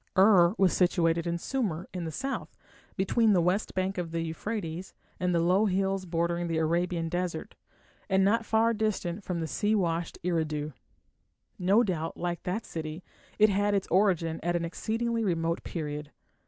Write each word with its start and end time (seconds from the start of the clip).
Ur 0.17 0.55
was 0.57 0.73
situated 0.73 1.27
in 1.27 1.37
Sumer, 1.37 1.87
in 1.93 2.05
the 2.05 2.11
south, 2.11 2.57
between 2.97 3.33
the 3.33 3.39
west 3.39 3.75
bank 3.75 3.99
of 3.99 4.09
the 4.09 4.21
Euphrates 4.21 4.95
and 5.19 5.31
the 5.35 5.39
low 5.39 5.67
hills 5.67 6.07
bordering 6.07 6.47
the 6.47 6.57
Arabian 6.57 7.07
desert, 7.07 7.53
and 8.09 8.25
not 8.25 8.43
far 8.43 8.73
distant 8.73 9.23
from 9.23 9.45
sea 9.45 9.75
washed 9.75 10.17
Eridu. 10.23 10.73
No 11.59 11.83
doubt, 11.83 12.17
like 12.17 12.41
that 12.41 12.65
city, 12.65 13.03
it 13.37 13.49
had 13.49 13.75
its 13.75 13.87
origin 13.91 14.39
at 14.41 14.55
an 14.55 14.65
exceedingly 14.65 15.23
remote 15.23 15.61
period. 15.63 16.09